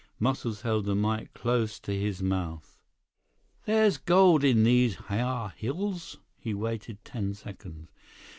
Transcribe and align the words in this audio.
Muscles 0.17 0.61
held 0.61 0.85
the 0.85 0.95
mike 0.95 1.31
close 1.35 1.79
to 1.79 1.95
his 1.95 2.23
mouth. 2.23 2.79
"There's 3.65 3.99
gold 3.99 4.43
in 4.43 4.63
these 4.63 4.95
hyar 4.95 5.49
hills...." 5.51 6.17
He 6.39 6.55
waited 6.55 7.05
ten 7.05 7.35
seconds. 7.35 7.87